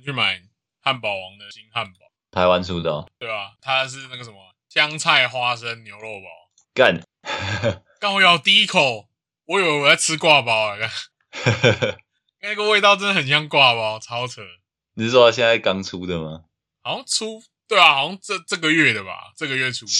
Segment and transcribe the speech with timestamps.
[0.00, 0.40] 去买
[0.80, 1.98] 汉堡王的新汉堡，
[2.30, 3.54] 台湾出的哦，对吧？
[3.60, 4.36] 它是那个什么
[4.68, 6.26] 香菜花生牛肉堡，
[6.72, 7.02] 干，
[8.00, 9.08] 刚我咬第一口，
[9.46, 10.76] 我以为我在吃挂包
[12.40, 14.42] 那个味道真的很像挂包，超扯。
[14.94, 16.44] 你是说它现在刚出的吗？
[16.82, 19.92] 好像出对啊，好像这这个月的吧，这个月出的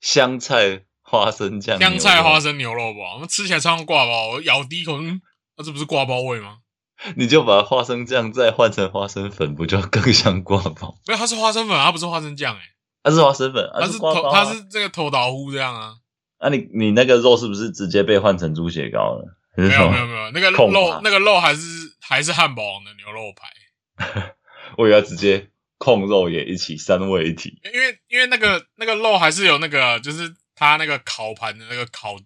[0.00, 4.28] 香菜花生酱，香菜花，生牛肉堡，那吃起来超像挂包。
[4.28, 5.20] 我咬第一口，嗯，
[5.56, 6.58] 那这不是挂包味吗？
[7.16, 10.96] 你就把花生酱再换成花生粉，不就更像挂包？
[11.06, 12.60] 没有，它是花生粉，它不是花生酱，哎，
[13.02, 15.94] 它是花生粉，它是头，它是这个头倒糊这样啊。
[16.38, 19.36] 啊你你那个肉是不是直接被换成猪血糕了？
[19.56, 21.60] 没有没有没有，那个肉那个肉还是
[22.00, 24.34] 还是汉堡王的牛肉排，
[24.76, 27.58] 我以为它直接控肉也一起三位一体。
[27.72, 32.16] 因为因为那个那个肉还是有那个就是它那个烤盘的那个烤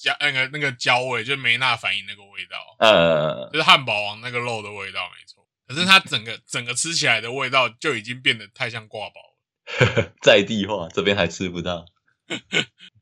[0.00, 5.46] 焦那个那个焦味，就梅纳反应那个味道，呃，就是汉堡王那个肉的味道没错。
[5.68, 10.10] 可是它整个整个吃起来的味道就已经变得太像挂包了。
[10.22, 11.84] 在地化，这边还吃不到。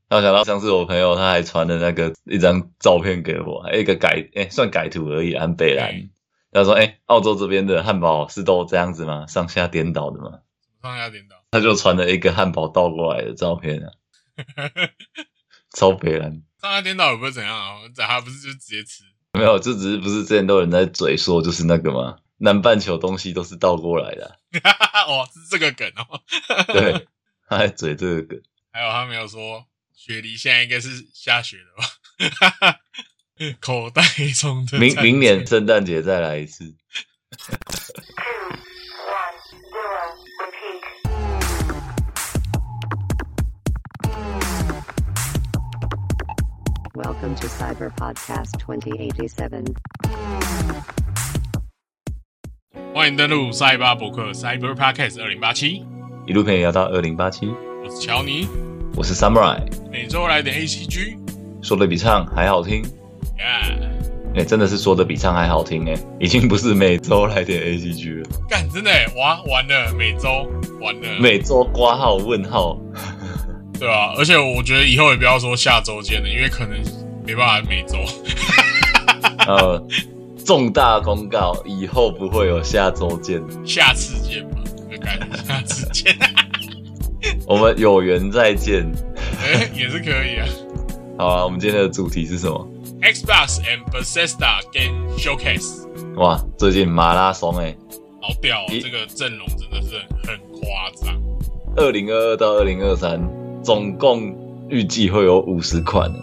[0.08, 6.10] 然后想到上次我朋友他还传了那个一张照片给我，一个改诶、算改图而已，安北兰嗯。
[6.50, 9.26] 他说：“诶、澳洲这边的汉堡是都这样子吗？
[9.26, 10.40] 上下颠倒的吗
[10.82, 13.88] 上下颠倒，？”他就传了一个汉堡倒过来的照片啊，
[15.76, 16.42] 超北兰。
[16.60, 19.04] 上下颠倒也不会怎样啊，他不是就直接吃。
[19.32, 22.18] 没有，就只是不是之前都有人在嘴说就是那个吗？
[22.38, 26.20] 南半球东西都是倒过来的啊、 哦，是这个梗哦。
[26.72, 27.06] 对，
[27.48, 28.40] 他在嘴这个梗。
[28.70, 31.74] 还有他没有说雪梨现在应该是下雪了
[32.62, 32.76] 吧？
[33.60, 34.02] 口袋
[34.36, 36.74] 中的明明年舰圣诞节再来一次。
[47.28, 49.74] Welcome to Cyber Podcast 2087.
[52.94, 55.84] 欢迎登录赛巴博客 Cyber Podcast 二零八七，
[56.26, 57.46] 一路陪你聊到二零八七，
[57.84, 58.48] 我是乔尼，
[58.96, 59.60] 我是 Samurai，
[59.92, 61.18] 每周来点 ACG，
[61.60, 62.82] 说的比唱还好听，
[63.36, 63.44] 耶！
[64.34, 70.50] 哎、真的是说的比唱还好听哎、已经不是每周来点 A C G 了，干，真的耶哇，完了，每周
[70.80, 72.80] 完了，每周挂号问号，
[73.78, 76.80] 对啊，而且我觉得以后也不要说下周见了，因为可能
[77.28, 77.98] 没办法每周。
[79.46, 79.86] 呃，
[80.46, 84.56] 重大公告，以后不会有下周见，下次见吧，
[84.90, 86.16] 就改下次见，
[87.46, 88.90] 我们有缘再见。
[89.42, 90.46] 哎、 也是可以啊。
[91.18, 92.66] 好啊，我们今天的主题是什么
[93.02, 97.76] ？Xbox and Bethesda Game Showcase，哇，最近马拉松哎、
[98.22, 101.14] 好屌、这个阵容真的是很很夸张。
[101.76, 103.20] 二零二二到二零二三，
[103.62, 104.34] 总共
[104.70, 106.18] 预计会有五十款、欸，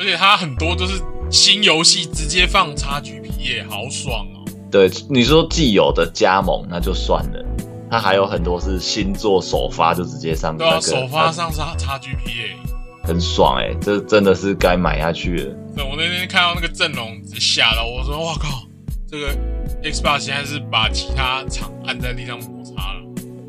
[0.00, 0.94] 而且它很多都是
[1.30, 4.50] 新游戏直接放 XGP 耶，好爽哦！
[4.70, 7.44] 对，你说既有的加盟那就算了，
[7.90, 12.56] 它还有很多是新作首发就直接上对啊，首发上是 XGP 耶。
[13.04, 15.54] 很爽哎、这真的是该买下去了。
[15.76, 18.62] 对，我那天看到那个阵容，吓到我说：“哇靠，
[19.06, 19.34] 这个
[19.82, 22.38] Xbox 现在是把其他厂按在地上。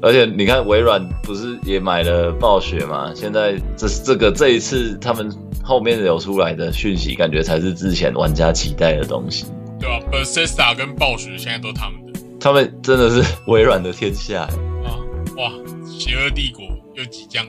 [0.02, 3.12] 而且你看微软不是也买了暴雪吗？
[3.16, 5.32] 现在这这个这一次他们
[5.64, 9.46] 后面流出来的讯息，感觉才是之前玩家期待的东西。
[9.80, 14.54] 对啊、b e t h e s d a 跟暴雪现在都他们的他们真的是 微软的天下欸，
[14.88, 14.98] 啊！
[15.38, 15.52] 哇，
[15.88, 16.64] 邪恶帝国
[16.96, 17.46] 又即将，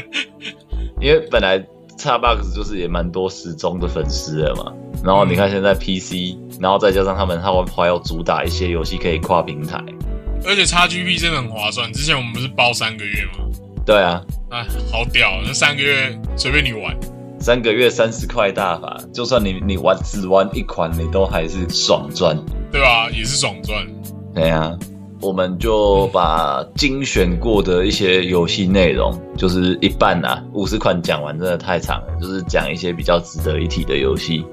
[1.00, 1.58] 因为本来
[1.98, 4.72] Xbox 就是也蛮多时钟的粉丝了嘛，
[5.04, 9.82] 然后你看现在 PC，然后再加上他们他们还有主打一些游戏可以跨平台，
[10.46, 11.92] 而且 XGP 真的很划算。
[11.92, 13.44] 之前我们不是包三个月吗？
[13.84, 15.40] 对啊，哎，好屌！
[15.44, 16.96] 那三个月随便你玩，
[17.38, 22.36] 三个月三十块大法，就算你你玩只玩一款，你都还是爽赚。
[22.72, 23.08] 对吧？
[23.10, 23.86] 也是爽赚。
[24.34, 24.76] 对啊，
[25.20, 34.44] 我们就把精选过的一些游戏内容，就是一半啊，五十款讲完真的太长了，就是讲一些比较值得一提的游戏，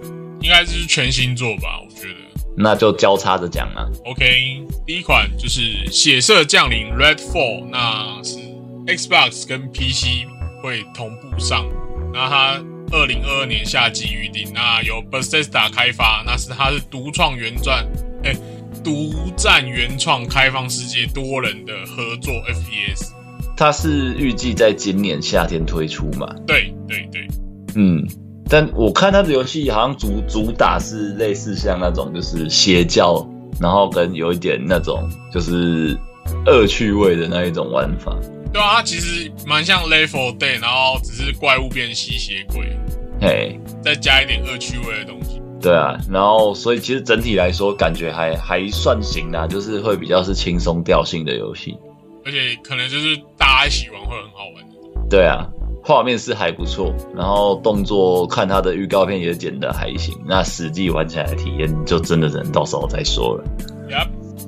[0.41, 1.81] 应该就是全新作吧？
[1.83, 2.22] 我觉得。
[2.55, 3.87] 那就交叉着讲啊。
[4.05, 8.37] OK，第一款就是《血色降临 Redfall》，那是
[8.85, 10.27] Xbox 跟 PC
[10.61, 11.65] 会同步上，
[12.13, 17.85] 那它二零二二年夏季预定，那由 Bethesda 开发，那是它是独创原传，
[18.23, 18.35] 哎、
[18.83, 23.11] 独占原创开放世界多人的合作 FPS。
[23.55, 26.27] 它是预计在今年夏天推出嘛？
[26.45, 27.27] 对对对，
[27.75, 28.03] 嗯，
[28.53, 33.27] 但我看他的游戏好像主主打是类似像那种就是邪教，
[33.59, 35.97] 然后跟有一点那种就是
[36.45, 38.15] 恶趣味的那一种玩法。
[38.53, 42.77] 对啊，它其实蛮像 Level Dead，然后只是怪物变吸血鬼，
[43.19, 45.41] 嘿，再加一点恶趣味的东西。
[45.59, 51.75] 对啊，然后所以其实整体来说感觉还还算行啦，就是会比较是轻松调性的游戏。
[52.23, 55.09] 而且可能就是大家一起玩会很好玩。
[55.09, 55.43] 对啊，
[55.83, 63.43] 画面是还不错，然后动作看它的预告片也剪得还行，那实际玩起来的体验就真的只能到时候再说了。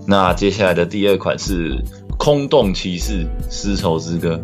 [0.07, 1.75] 那接下来的第二款是
[2.17, 4.41] 《空洞骑士：丝绸之歌》，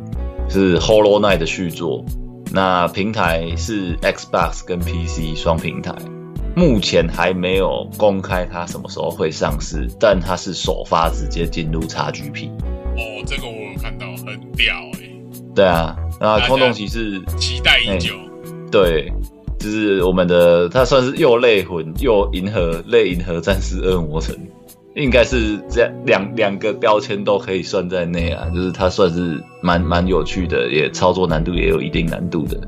[0.51, 2.03] 是 Hollow Knight 的续作。
[2.51, 5.95] 那平台是 Xbox 跟 PC 双平台，
[6.55, 12.49] 目前还没有公开它什么时候会上市，但它是首发直接进入 XGP。
[12.49, 15.09] 哦，这个我有看到，很屌哎、
[15.55, 18.13] 对啊，那空洞骑士期待已久。
[18.71, 19.11] 对，
[19.57, 24.37] 就是我们的，它算是又类魂又银河类银河战士恶魔城，
[24.95, 28.47] 应该是这样两两个标签都可以算在内啊。
[28.53, 32.61] 就是它算是蛮蛮有趣的，也操作难度也有一定难度的，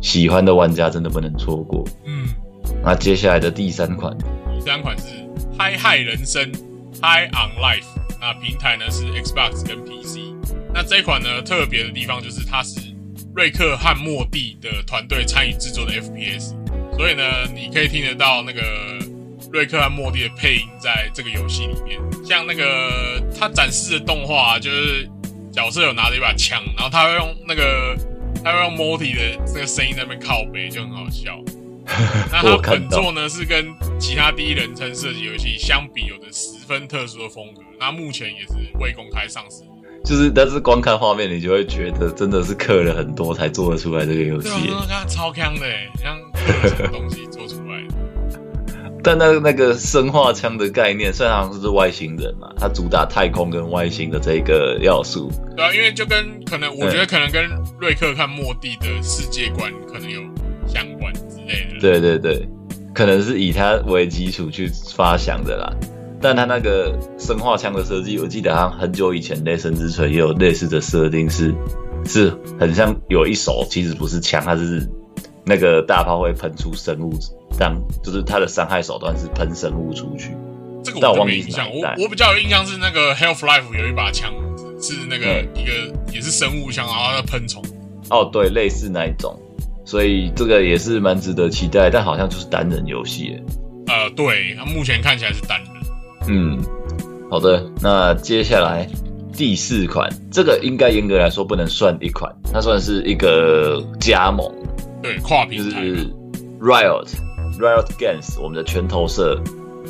[0.00, 1.84] 喜欢的玩家真的不能错过。
[2.06, 2.26] 嗯，
[2.82, 4.16] 那接下来的第三款，
[4.54, 5.04] 第三款是
[5.58, 6.50] Hi Hi 人生
[7.02, 7.84] Hi on Life，
[8.18, 10.27] 那平台呢是 Xbox 跟 PC。
[10.78, 12.78] 那这一款呢特别的地方就是它是
[13.34, 16.54] 瑞克和莫蒂的团队参与制作的 FPS，
[16.96, 18.62] 所以呢你可以听得到那个
[19.50, 22.00] 瑞克和莫蒂的配音在这个游戏里面。
[22.24, 25.10] 像那个他展示的动画、啊，就是
[25.52, 27.96] 角色有拿着一把枪，然后他会用那个
[28.44, 31.42] 他会用莫蒂的这个声音在那边靠背，就很好笑。
[32.30, 33.66] 那它我看到本作呢是跟
[33.98, 37.62] 其他第一人称射击游戏相比，有着十分特殊的风格。
[37.80, 39.64] 那目前也是未公开上市。
[40.08, 44.74] 就是但是光看画面，你就会觉得真的是刻了很多才做得出来这个游戏对。
[44.74, 46.16] 啊，那超强的欸，像
[46.62, 47.94] 这种东西做出来的。
[49.04, 57.44] 但那那个生化枪的概念，虽然好像是外星人嘛，它主打太空跟外星的这个要素，对啊，因为就跟可能我觉得可能跟
[57.78, 60.22] 瑞克看莫蒂的世界观可能有
[60.66, 61.80] 相关之类的。
[61.82, 62.48] 对对对，
[62.94, 65.70] 可能是以它为基础去发想的啦。
[66.20, 71.54] 但它那个生化枪的设计，我记得好像很久以前《雷神之锤》也有类似的设定是，
[72.04, 74.84] 是很像有一手其实不是枪，它是
[75.44, 77.12] 那个大炮会喷出生物，
[77.58, 80.34] 当就是它的伤害手段是喷生物出去。
[80.82, 84.32] 这个我就但我忘记没印象，我我比较有印象是那个 Health Life 有一把枪
[84.80, 85.72] 是那个嗯一个
[86.12, 87.62] 也是生物枪，然后它喷虫。
[88.10, 89.38] 哦，对，类似那一种，
[89.84, 93.36] 所以这个也是蛮值得期待，但好像就是单人游戏
[94.16, 95.77] 对，它目前看起来是单人。
[96.28, 96.58] 嗯，
[97.30, 98.86] 好的，那接下来
[99.32, 104.46] 第四款，这个应该严格来说不能算一款，它算是一个加盟，
[105.02, 106.18] 对，跨就是平台的。
[106.60, 107.08] Riot
[107.58, 109.40] Riot Games 我们的拳头社，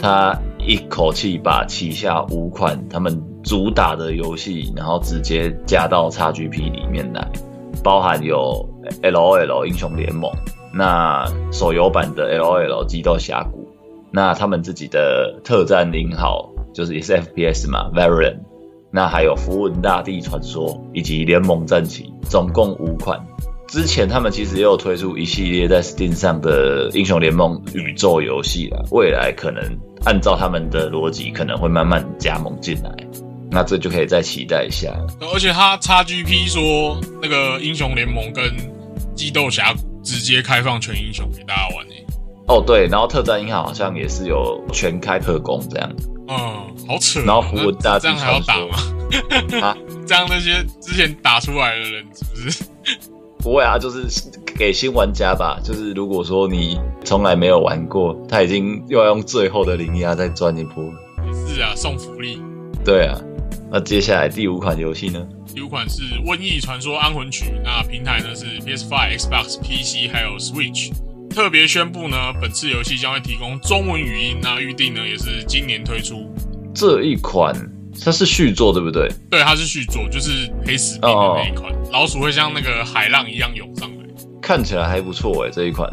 [0.00, 7.26] 它一口气把旗下五款他们主打的游戏，然后直接加到 XGP 里面来，
[7.82, 8.68] 包含有
[9.02, 10.30] LOL 英雄联盟，
[10.74, 13.57] 那手游版的 LOL 激斗峡谷，
[14.10, 18.38] 那他们自己的特战零号就是也是 FPS 嘛，Varian
[18.90, 23.18] 那还有符文大地传说以及联盟战旗，总共五款。
[23.66, 29.62] 之前他们其实也有推出一系列在 Steam 上的英雄联盟宇宙游戏啦，未来可能
[30.06, 32.90] 按照他们的逻辑，可能会慢慢加盟进来，
[33.50, 34.90] 那这就可以再期待一下。
[35.34, 38.42] 而且他 XGP 说那个英雄联盟跟
[39.14, 42.06] 激斗峡谷直接开放全英雄给大家玩诶、
[42.48, 45.92] 哦，对，然后特战银行好像也是有全开特工这样
[46.28, 46.36] 嗯，
[46.86, 48.68] 好扯哦、然后符文大地那这样还要打传
[49.60, 49.66] 吗？
[49.66, 49.76] 啊，
[50.06, 52.64] 这样那些之前打出来的人是不是？
[53.40, 54.04] 不会啊，就是
[54.58, 55.60] 给新玩家吧。
[55.62, 60.92] 就是如果说你从来没有玩过，他已经又要用最后的零压再赚一波了。
[61.46, 62.42] 是啊，送福利。
[62.84, 63.18] 对啊，
[63.70, 65.24] 那接下来第五款游戏呢？
[65.54, 70.90] 第五款是《瘟疫传说：安魂曲》，那平台呢是 PS5、Xbox、PC 还有 Switch。
[71.30, 76.32] 特别宣布呢，本次游戏将会提供中文语音，那预定呢也是今年推出。
[76.74, 77.54] 这一款
[78.04, 79.08] 它是续作对不对？
[79.30, 84.04] 对，它是续作，就是黑死病的那一款，老鼠会像那个海浪一样涌上来。
[84.40, 85.88] 看起来还不错诶，这一款。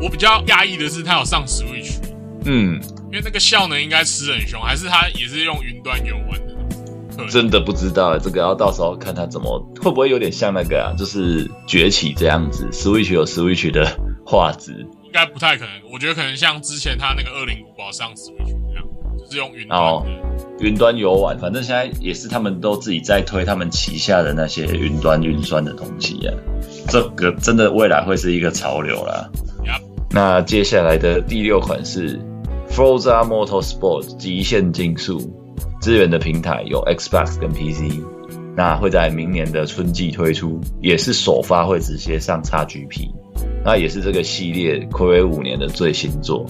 [0.00, 1.96] 我比较讶异的是，它有上 Switch，
[2.44, 6.45] 嗯，因为那个效能应该吃很凶，还是它也是用云端游玩
[7.30, 13.86] 真的不知道诶，这个要到时候看它怎么会不会有点像那个啊，就是崛起这样子，Switch 有 Switch 的
[14.24, 14.72] 画质。
[15.04, 15.72] 应该不太可能。
[15.92, 18.84] 我觉得可能像之前它那个恶灵古堡上 Switch 那样，
[19.18, 20.04] 就是用云端
[20.60, 26.32] 云端游玩，反正现在也是他们都自己在推他们旗下的那些云端运算的东西呀、
[26.88, 29.30] 这个真的未来会是一个潮流啦。
[30.10, 32.18] 那接下来的第六款是
[32.70, 35.20] Forza Motorsport 极限竞速，
[35.86, 38.02] 支援的平台有 Xbox 跟 PC，
[38.56, 43.08] 那会在明年的春季推出，也是首发会直接上 XGP，
[43.64, 46.44] 那也是这个系列暌违五年的最新作。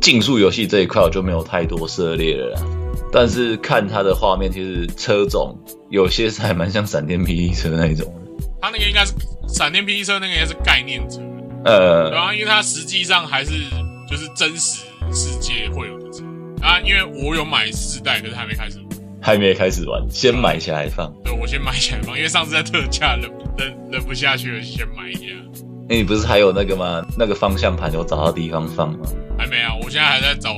[0.00, 2.60] 竞速游戏这一块我就没有太多涉猎了啦。
[3.12, 5.56] 但是看它的画面，其实车种
[5.88, 8.44] 有些是还蛮像闪电霹雳车那一种的。
[8.60, 9.12] 它那个应该是
[9.46, 11.18] 闪电霹雳车，那个应该是概念车，
[11.62, 13.52] 对呃，啊，因为它实际上还是
[14.10, 16.24] 就是真实世界会有的车
[16.62, 16.80] 啊。
[16.80, 18.86] 因为我有买四代，可是还没开始玩。
[19.20, 21.12] 还没开始玩，先买起来放。
[21.22, 25.20] 对，我先买起来放，因为上次在特价忍忍忍不下去了，先买一下。
[25.88, 27.04] 那你不是还有那个吗？
[27.18, 29.06] 那个方向盘有找到地方放吗？
[29.38, 30.56] 还没啊，我现在还在找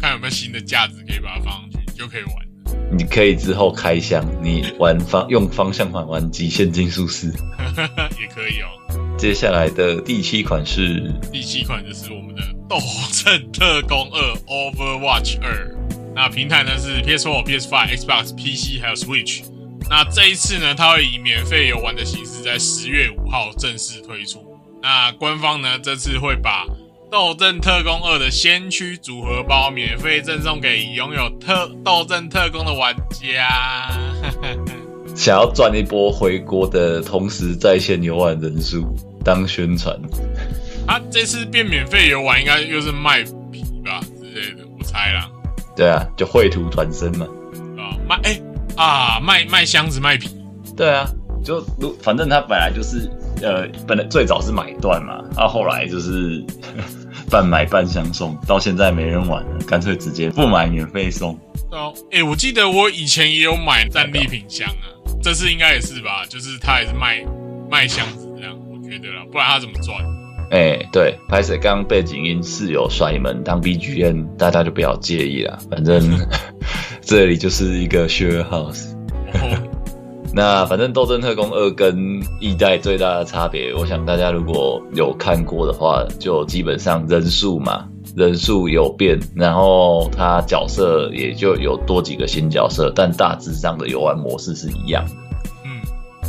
[0.00, 2.46] 看有没有新的架子可以把它放上去，就可以玩。
[2.90, 7.28] 你可以之后开箱，你玩方用方向盘玩极限竞速四。
[8.18, 9.16] 也可以哦。
[9.18, 12.35] 接下来的第七款是第七款就是我们的
[12.68, 12.78] 《斗
[13.12, 15.76] 阵特工二 Overwatch 二》，
[16.14, 19.44] 那平台呢是 PS4、PS5、Xbox、PC 还有 Switch。
[19.88, 24.44] 那这一次呢，它会以免费游玩的形式在十月五号正式推出。
[24.82, 26.64] 那官方呢这次会把
[27.10, 33.90] 《斗阵特工二》的先驱组合包免费赠送给拥有特斗阵特工的玩家。
[35.14, 38.84] 想要赚一波回国的同时在线游玩人数
[39.24, 39.96] 当宣传。
[40.86, 45.28] 他这次变免费游玩，应该又是卖皮吧之类的，我猜啦。
[45.76, 47.26] 对啊，就绘图转身嘛。
[47.76, 48.40] 啊，卖哎、
[48.76, 50.28] 啊，卖卖箱子卖皮，
[50.76, 51.06] 对啊，
[51.44, 53.10] 就如反正他本来就是
[53.42, 56.44] 呃，本来最早是买断嘛，啊，后来就是
[57.30, 61.38] 半买半相送，到现在没人玩了，干脆直接不买免费送。
[61.70, 64.86] 哦，哎、我记得我以前也有买战利品箱啊，
[65.22, 66.24] 这次应该也是吧？
[66.28, 67.22] 就是他也是卖
[67.70, 69.98] 卖箱子这样，我觉得啦，不然他怎么赚？
[70.50, 76.00] 哎、对，拍摄刚刚背景音是有摔门当 BGM，大家就不要介意啦，反正
[77.02, 78.92] 这里就是一个 share house。
[79.34, 79.58] 哦，
[80.32, 95.25] 那反正《斗争特工二》跟一代最大的差别，我想大家如果有看过的话，就基本上人数嘛，人数有变，然后它角色也就有多几个新角色，但大致上的游玩模式是一样的，嗯，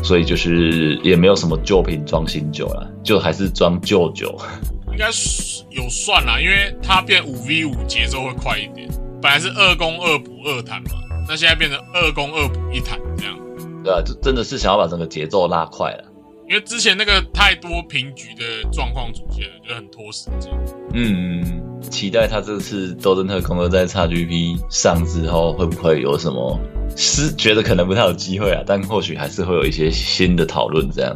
[0.04, 4.38] 所以就是也没有什么旧瓶装新酒了，就还是装旧酒。
[4.92, 8.90] 应该是有算啦，因为它变五 v 五节奏会快一点，
[9.22, 10.92] 本来是二攻二补二弹嘛，
[11.28, 13.38] 那现在变成二攻二补一弹这样。
[13.84, 16.04] 对啊，就真的是想要把整个节奏拉快了。
[16.50, 20.50] 因为之前那个太多平局的状况出现了，就很拖时间。
[20.94, 21.62] 嗯，
[21.92, 26.58] 期待他这次《斗争特工二》在 XGP 上之后，会不会有什么？
[26.96, 31.14] 是觉得可能不太有机会啊，但或许还是会有一些新的讨论这样。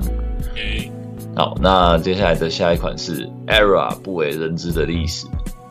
[0.56, 0.92] 诶、
[1.34, 5.26] 好，那接下来的下一款是 ERA 不为人知的历史，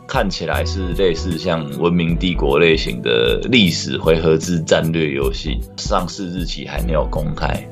[0.09, 7.63] 看起来是类似像文明帝国类型的历史回合制战略游戏，上市日期还没有公开，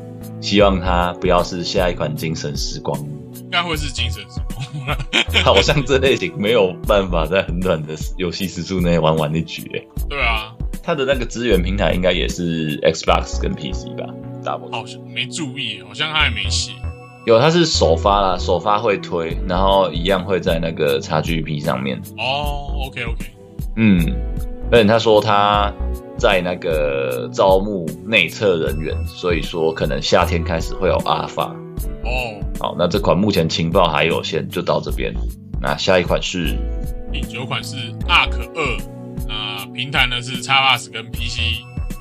[0.41, 2.99] 希望它不要是下一款精神时光。
[3.41, 5.45] 应该会是精神时光。
[5.45, 9.89] 好像这类型没有办法在很短的游戏时速内玩完一局、欸。
[10.09, 10.53] 对啊，
[10.83, 14.07] 它的那个资源平台应该也是 Xbox 跟 PC 吧？
[14.45, 16.73] 大部分好像没注意，好像他也没写。
[17.27, 22.01] 有，它是首发啦，首发会推，然后一样会在那个 XGP 上面。
[22.17, 23.25] 哦，OK OK，
[23.77, 23.99] 嗯，
[24.71, 25.73] 而且他说他
[26.19, 31.55] 在那个招募内测人员所以说可能夏天开始会有阿尔法
[32.05, 32.41] 哦。
[32.61, 35.15] 好那这款目前情报还有限就到这边。
[35.61, 36.57] 那下一款是
[37.13, 37.77] 第九款是
[38.09, 38.79] ark 二
[39.27, 41.41] 那平台呢是 xrs 跟 pc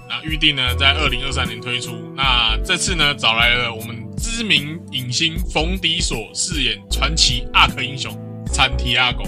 [0.10, 1.92] 那预定呢在二零二三年推出。
[2.16, 8.12] 那这次呢找来了我们知名影星冯迪索饰演传奇 ark 英雄
[8.48, 9.28] 餐 tago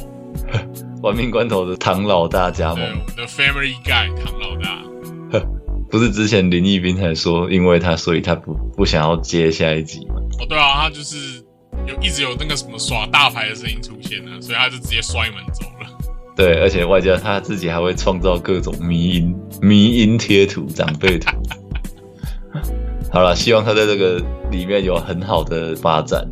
[1.01, 4.83] 玩命关头的唐老大加对，盟我，们的 Family Guy 唐老大。
[5.89, 10.15] 不是之前林奕斌还说，因为他所以他不不想要接下一集吗？
[10.39, 11.43] 哦，对啊，他就是
[11.87, 15.89] 有一直有那个什么耍大牌的声音出现啊，所以他就直接摔门走了。
[16.35, 21.31] 对，而且外加他自己还会创造各种迷音、迷音贴图、长辈图。
[23.11, 26.23] 好了，希望他在这个里面有很好的发展。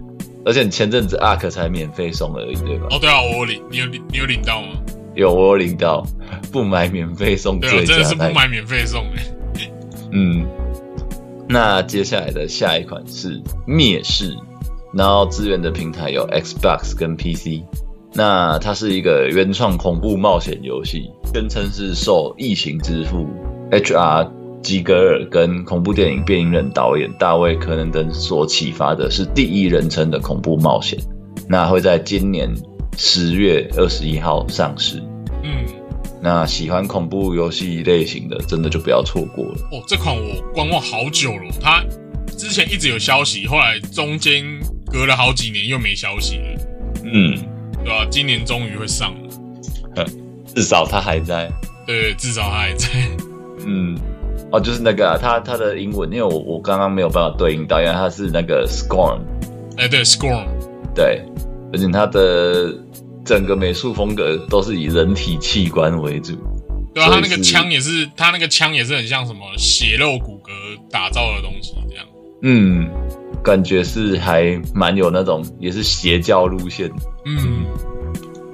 [0.48, 2.88] 而且你前阵子 ARK 才免费送而已，对吧？
[2.92, 4.68] 哦，对啊，我有领，你有领，你有领到吗？
[5.14, 6.08] 有我有领到，
[6.54, 9.70] 不买免费送对啊，真的是不买免费送哎、
[10.14, 10.48] 嗯，
[11.50, 14.34] 那接下来的下一款是灭世，
[14.94, 17.64] 然后资源的平台有 Xbox 跟 PC。
[18.14, 23.28] 那它是一个原创恐怖冒险游戏，宣称是受《异形之父》
[23.76, 24.32] H.R.
[24.62, 31.00] 基格尔跟恐怖电影《变音人》导演大卫·柯能登所启发的，是第一人称的恐怖冒险。
[31.48, 32.54] 那会在今年
[32.98, 35.02] 十月二十一号上市。
[35.44, 35.66] 嗯，
[36.22, 39.54] 那喜欢恐怖游戏类型的，真的就不要错过了。
[39.72, 41.82] 哦，这款我观望好久了，它
[42.38, 44.44] 之前一直有消息，后来中间
[44.92, 46.60] 隔了好几年又没消息了，
[47.06, 47.36] 嗯，
[47.84, 50.06] 对吧、今年终于会上了。
[50.54, 51.50] 至少它还在。
[51.86, 52.88] 对，至少它还在。
[53.66, 53.98] 嗯，
[54.52, 59.20] 哦，就是那个、啊、他他的英文，因为我我刚刚没有办法对应到，因为他是那个 scorn，
[59.78, 60.48] 哎，对，Scorn，
[60.96, 61.22] 对，
[61.74, 62.74] 而且他的
[63.26, 66.34] 整个美术风格都是以人体器官为主。
[66.94, 70.50] 对啊，他那个枪也是，他那个枪也是很像什么血肉骨骼
[70.90, 72.06] 打造的东西这样。
[72.42, 72.90] 嗯，
[73.44, 76.90] 感觉是还蛮有那种也是邪教路线。
[77.26, 77.66] 嗯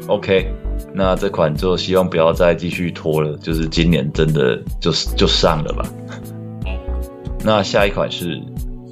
[0.08, 0.52] ，OK，
[0.96, 5.90] 那这款就希望不要再继续拖了，就是今年真的就是就上了吧。
[6.66, 6.78] 哦，
[7.44, 8.42] 那下一款是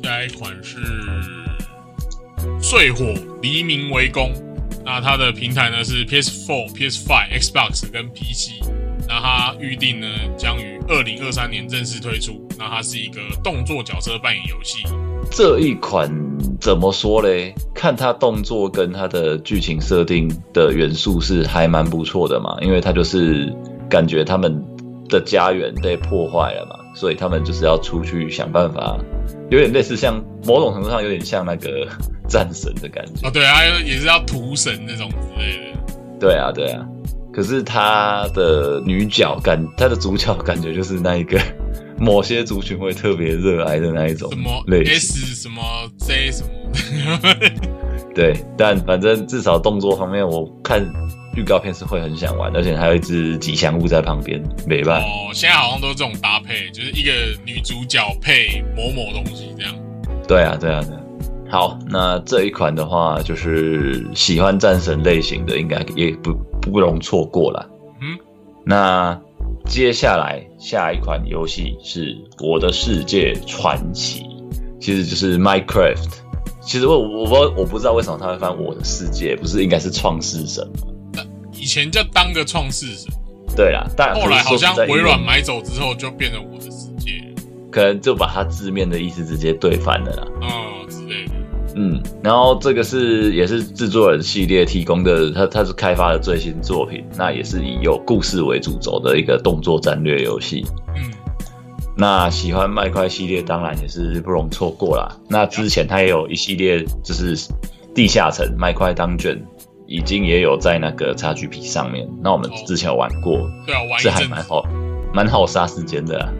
[0.04, 0.78] 下一款是
[2.62, 3.06] 睡火
[3.42, 4.32] 黎明围攻，
[4.84, 8.64] 那它的平台呢是 PS4、PS5、Xbox 跟 PC。
[9.08, 12.48] 那它预定呢将于二零二三年正式推出。
[12.58, 14.84] 那它是一个动作角色扮演游戏。
[15.30, 16.10] 这一款
[16.62, 17.56] 怎么说嘞？
[17.74, 23.52] 看他动作跟他的剧情设定的元素是还蛮不错的嘛，因为他就是
[23.90, 24.64] 感觉他们
[25.10, 28.96] 的家园被破坏了嘛，所以他们就是要出去想办法，
[29.50, 31.88] 有点类似像某种程度上有点像那个
[32.28, 33.28] 战神的感觉。
[33.28, 35.80] 哦，对啊，也是要屠神那种之类的。
[36.20, 36.86] 对啊，对啊。
[37.34, 41.40] 可是他的女角感，他的主角感觉就是那一个
[41.98, 44.84] 某些族群会特别热爱的那一种什么类。
[44.86, 45.62] S 什么
[45.98, 46.50] Z 什么，
[48.14, 50.86] 对，但反正至少动作方面，我看
[51.38, 55.08] 预告片是会很想玩，而且还有一只吉祥物在旁边，没办法。
[55.08, 57.12] 哦，现在好像都是这种搭配，就是一个
[57.46, 59.74] 女主角配某某东西这样。
[60.28, 61.02] 对啊，对啊，对啊。
[61.50, 67.70] 好，那这一款的话，就是喜欢战神类型的，应该也不不容错过了。
[68.02, 68.18] 嗯，
[68.64, 69.20] 那
[69.66, 74.24] 接下来下一款游戏是《我的世界传奇》，
[74.80, 76.10] 其实就是 Minecraft。
[76.62, 81.24] 其实我我不知道我不知道为什么他会翻《我的世界》，不是应该是创世神吗？
[81.54, 83.12] 以前叫当个创世神，
[83.56, 87.22] 对啦，但后来好像微软嘛，买走之后就变成我的世界，
[87.72, 90.28] 可能就把它字面的意思直接对翻了啦。
[90.42, 91.34] 嗯之类的。
[91.84, 100.64] 嗯，然后这个是也是制作人系列提供的，他他是开发的最新作品，那也是以有故事为主轴的一个动作战略游戏。
[100.96, 101.12] 嗯，
[101.98, 105.18] 那喜欢麦块系列当然也是不容错过啦。
[105.28, 107.36] 那之前他也有一系列就是
[107.96, 109.44] 地下城麦块当卷，
[109.88, 112.08] 已经也有在那个 XGP 上面。
[112.22, 114.64] 那我们之前有玩过，对啊，玩一是还蛮好，
[115.16, 116.32] 蛮好杀时间的啦。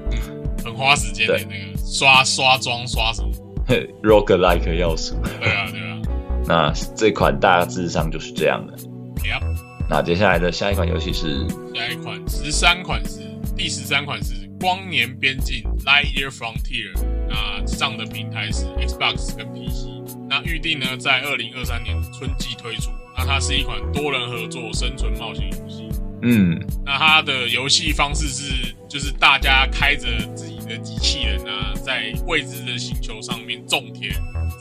[0.64, 3.30] 很花时间的对那个刷刷装刷什么。
[4.04, 5.16] roguelike 要素。
[5.40, 6.02] 对啊，对啊。
[6.46, 8.76] 那这款大致上就是这样的。
[9.24, 9.44] Yep，
[9.90, 13.20] 那接下来的下一款游戏是下一款十三款是
[13.56, 16.92] 第十三款是光年边境 Lightyear Frontier，
[17.30, 19.88] 那上的平台是 Xbox 跟 PC，
[20.28, 22.92] 那预定呢在二零二三年春季推出。
[23.18, 25.90] 那它是一款多人合作生存冒险游戏。
[26.24, 34.12] 嗯那它的游戏方式是，就是大家开着自己的机器人啊，在未知的星球上面种田、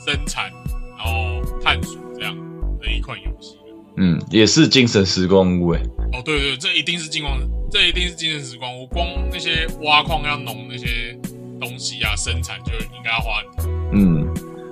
[0.05, 0.51] 生产，
[0.97, 2.35] 然后探索这样
[2.79, 3.57] 的一款游戏。
[3.97, 5.81] 嗯，也是精神时光屋诶。
[6.13, 7.37] 哦，对对，这一定是金光，
[7.69, 8.75] 这一定是精神时光。
[8.79, 11.15] 屋光那些挖矿要弄那些
[11.59, 13.91] 东西啊，生产就应该要花很多。
[13.93, 14.27] 嗯，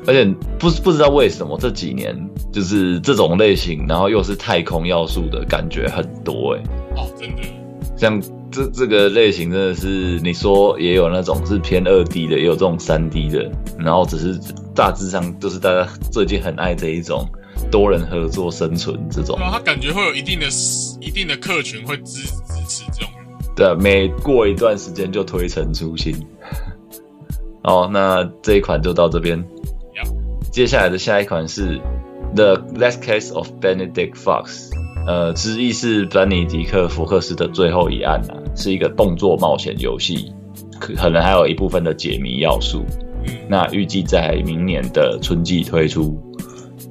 [0.07, 0.25] 而且
[0.57, 2.17] 不不知道为什么这几年
[2.51, 6.63] 就是这种类型，然后又是太空要素的感觉很多诶。
[6.99, 7.41] 哦，真的，
[7.95, 14.37] 像这这个类型真的是你说也有那种是偏二 D 的，也有这种三 D 的，然后只是
[14.75, 17.25] 大致上就是大家最近很爱这一种
[17.71, 19.45] 多人合作生存这种对。
[19.45, 20.47] 啊，他感觉会有一定的
[20.99, 23.09] 一定的客群会支支持这种。
[23.55, 26.15] 对啊，每过一段时间就推陈出新。
[27.63, 29.41] 哦，那这一款就到这边。
[30.51, 31.77] 接下来的下一款是
[32.35, 34.68] 《The Last Case of Benedict Fox》，
[35.07, 40.31] 呃，之一是班尼迪克·福克斯的最后一案啊，是一个动作冒险游戏，
[40.79, 42.85] 可可能还有一部分的解谜要素。
[43.25, 46.21] 嗯，那预计在明年的春季推出。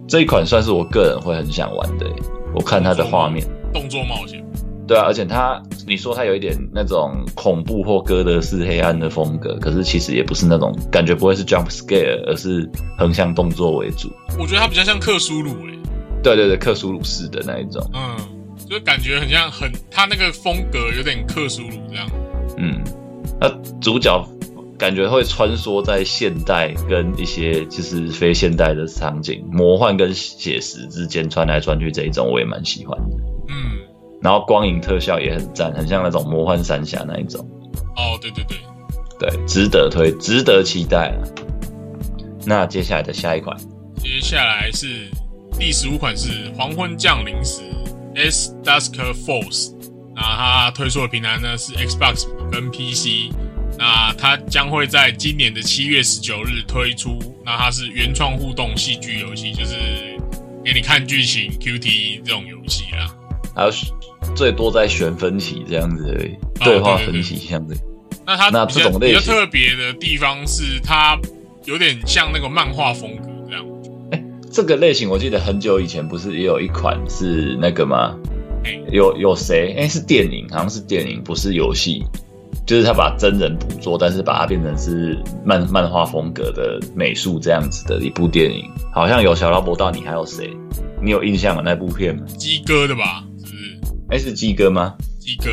[0.08, 2.12] 这一款算是我个人会很想玩的欸，
[2.54, 3.46] 我看它的画面。
[3.72, 4.42] 动作冒险，
[4.86, 12.66] 对啊，而且它，你说它有一点那种恐怖或哥德式黑暗的风格，可是其实也不是那种感觉不会是 jump scare，而是
[12.96, 14.10] 横向动作为主。
[14.38, 15.78] 我觉得它比较像克苏鲁诶、
[16.22, 17.82] 对对对，克苏鲁式的那一种。
[17.94, 18.16] 嗯，
[18.68, 22.10] 就感觉很像很，他那个风格有点克苏鲁这样。
[22.56, 22.82] 嗯，
[23.40, 23.48] 那
[23.80, 24.26] 主角
[24.78, 33.16] 感觉会穿梭在现代跟一些就是非现代的场景，魔幻跟写实之间穿来穿去这一种，我也蛮喜欢的。
[33.48, 33.78] 嗯，
[34.20, 37.40] 然后光影特效也很赞，很像那种魔幻三峡那一种。
[37.96, 38.56] 哦，对对对，
[39.18, 41.18] 对，值得推，值得期待啊。
[42.46, 43.56] 那接下来的下一款，
[43.96, 45.10] 接下来是
[45.58, 47.62] 第十五款是《黄昏降临时》
[48.16, 48.94] S Dusk
[49.24, 49.74] Force。
[50.14, 53.34] 那它推出的平台呢是 Xbox 跟 PC。
[53.76, 57.18] 那它将会在今年的七月十九日推出。
[57.44, 59.74] 那它是原创互动戏剧游戏，就是
[60.64, 63.12] 给你看剧情 QT 这种游戏啦。
[63.54, 63.70] 还有
[64.36, 67.76] 最多在选分歧这样子而已，哦对话对对分歧这样子。
[68.24, 71.18] 那它那这种类型比较特别的地方是，它
[71.64, 73.28] 有点像那个漫画风格
[74.58, 78.16] 这个类型我记得很久以前不是也有一款是那个吗？
[78.64, 79.72] 哎有有谁？
[79.78, 82.02] 哎、是电影，好像是电影，不是游戏。
[82.66, 90.50] 就是他把真人捕捉，但是把它变成是漫漫画风格的美术这样子的一部电影，好像有小劳勃道你，还有谁？
[91.00, 91.62] 你有印象吗？
[91.64, 92.24] 那部片吗？
[92.36, 93.22] 鸡哥的吧？
[93.38, 93.80] 是不是？
[94.10, 94.92] 哎、是鸡哥吗？
[95.20, 95.50] 鸡哥，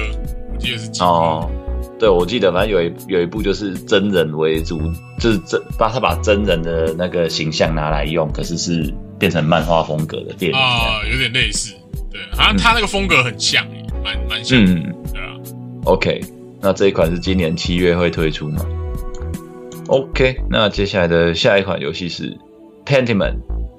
[0.52, 1.06] 我记得是鸡哥。
[1.06, 1.52] 哦，
[1.98, 4.78] 对，我记得反正有一有一部就是真人为主，
[5.18, 10.58] 就是真把他把真人的那个形象拿来用，可是是变成漫画风格的电影。
[10.58, 11.74] 啊、有点类似。
[12.12, 14.62] 对，好像他那个风格很像耶，蛮蛮像。
[14.62, 15.36] 嗯对啊。
[15.86, 16.22] ，OK，
[16.62, 18.66] 那这一款是今年七月会推出吗
[19.88, 22.38] ？OK，那接下来的下一款游戏是
[22.86, 23.38] Pentiment，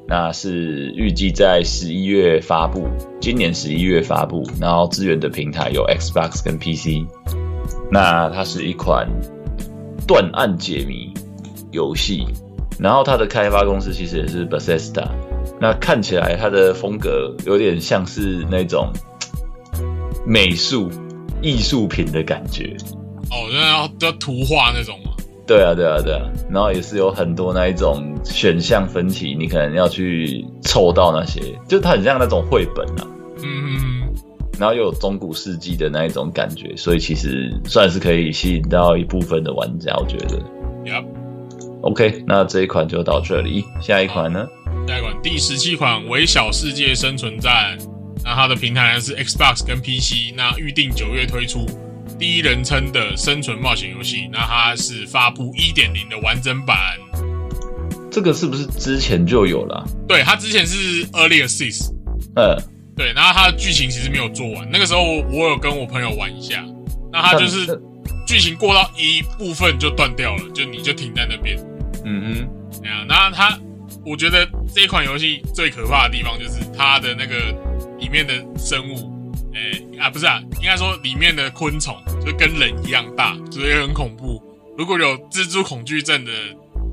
[0.08, 2.88] 那是预计在十一月发布，
[3.20, 7.04] 今年十一月发布，然后支援的平台有 Xbox 跟 PC。
[7.90, 9.08] 那它是一款
[10.06, 11.12] 断案解谜
[11.70, 12.26] 游戏，
[12.78, 15.08] 然后它的开发公司其实也是 Bethesda。
[15.60, 18.92] 那看起来它的风格有点像是那种
[20.26, 20.90] 美术
[21.40, 22.76] 艺术品的感觉。
[23.30, 25.12] 哦，那要要图画那种吗。
[25.46, 33.06] 对啊，对啊，对啊，然后也是有很多那一种选项分歧，你可能要去凑到那些，就它很像那种绘本啊。
[34.58, 40.38] 然后又有中古世纪的那一种感觉，所以其实算是可以吸引到一部分的玩家，我觉得。
[40.84, 41.04] Yep。
[41.82, 44.46] OK，那这一款就到这里，下一款呢？
[44.88, 47.76] 下一款第十七款《微小世界生存战》，
[48.24, 51.66] 那它的平台呢是 Xbox 跟 PC，那预定九月推出
[52.18, 56.76] 第一人称的生存冒险游戏，那它是发布一点零的完整版。
[58.10, 61.92] 这个是不是之前就有了啊、对，它之前是 Early Access，
[62.34, 62.56] 嗯，
[62.96, 66.64] 对，然后它的剧情其实没有做完，那个时候我有跟我朋友玩一下，
[67.12, 67.66] 那它就是
[68.26, 71.58] 剧情过到一部分就断掉了，就你就停在那边。
[72.04, 72.48] 嗯
[72.82, 73.58] 对啊，那它，
[74.04, 77.54] 我觉得这一款游戏最可怕的地方就是它的那个
[77.98, 84.42] 里面的生物，诶、啊不是啊，应该说里面的昆虫就跟人一样大，所以很恐怖。
[84.78, 86.30] 如果有蜘蛛恐惧症的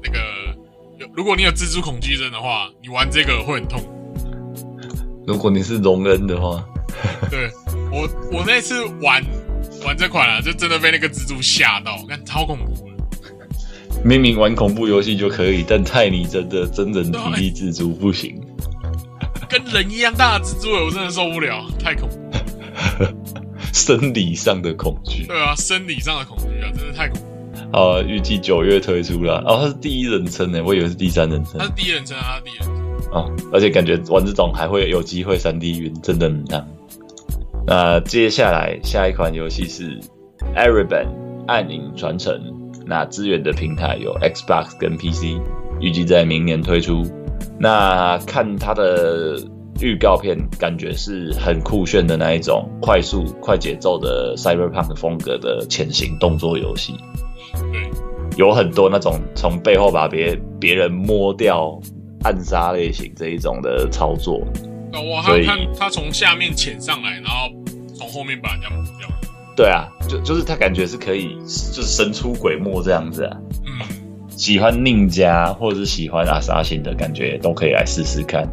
[0.03, 0.19] 那个，
[0.99, 3.81] 有如果你有蜘蛛恐惧症的话，你玩这个会很痛。
[3.81, 4.02] 哼，
[5.25, 6.63] 如果你是荣恩的话，
[7.29, 7.49] 对
[7.91, 9.23] 我，我那次玩
[9.85, 12.93] 玩这款啊，就真的被那个蜘蛛吓到，看超恐怖的。
[14.03, 18.39] 明明玩恐怖游戏就可以，但泰尼真的真人体力蜘蛛不行。
[19.47, 23.13] 跟人一样大的蜘蛛，我真的受不了，太恐怖了。
[23.71, 25.25] 生理上的恐惧。
[25.25, 27.27] 对啊，生理上的恐惧啊，真的太恐怖。
[27.71, 29.37] 好，预计九月推出了。
[29.47, 32.82] 哦，它是第一人称呢，我以为是第三人称他是第一人称啊，他是第一人称。
[33.13, 36.67] 哦，而且感觉玩这种还会有机会三 D 晕，真的很当。
[37.65, 39.99] 那接下来下一款游戏是
[40.55, 41.07] 《a r a b a n
[41.47, 42.33] 暗影传承》，
[42.85, 45.39] 那支援的平台有 Xbox 跟 PC，
[45.79, 47.03] 预计在明年推出。
[47.59, 49.37] 那看它的
[49.79, 56.95] 预告片，感觉是很酷炫的那一种快速、快节奏的 Cyberpunk 风格的潜行动作游戏。
[57.71, 57.89] 对，
[58.37, 61.79] 有很多那种从背后把别别人摸掉、
[62.23, 64.45] 暗杀类型这一种的操作。
[64.91, 67.49] 那我还所以有看他从下面潜上来，然后
[67.95, 69.09] 从后面把人家抹掉。
[69.55, 73.37] 对啊，就就是他感觉是可以，就是神出鬼没这样子啊。
[73.65, 78.47] 嗯，喜欢宁家或者是喜欢阿萨辛的感觉，都可以来试试看。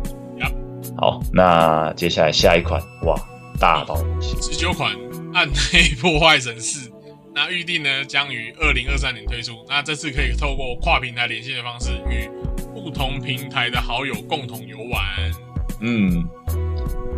[0.98, 3.14] 好，那接下来下一款，哇，
[3.58, 4.42] 大到不行。
[4.42, 4.94] 十九款
[5.32, 6.90] 《暗黑破坏神四》，
[7.34, 9.64] 那预定呢将于二零二三年推出。
[9.66, 12.28] 那这次可以透过跨平台连线的方式，与
[12.82, 15.02] 不同平台的好友共同游玩。
[15.80, 16.24] 嗯，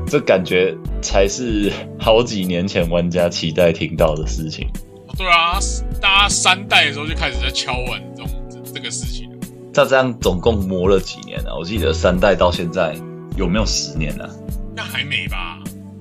[0.06, 4.68] 这感觉才是好几年前玩家期待听到的事情。
[5.08, 5.58] 哦对啊，
[6.00, 9.36] 大家三代的时候就开始在敲碗这种这这个事情了。
[9.74, 11.54] 他这样总共磨了几年啊？
[11.58, 12.94] 我记得三代到现在
[13.36, 14.28] 有没有十年啊？
[14.74, 15.58] 那还没吧？